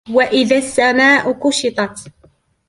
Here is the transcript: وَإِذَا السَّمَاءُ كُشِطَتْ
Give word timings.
وَإِذَا 0.13 0.57
السَّمَاءُ 0.57 1.33
كُشِطَتْ 1.49 2.11